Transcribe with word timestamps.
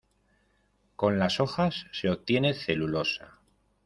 Con 0.95 1.19
las 1.19 1.39
hojas 1.39 1.85
se 1.91 2.09
obtiene 2.09 2.55
celulosa. 2.55 3.37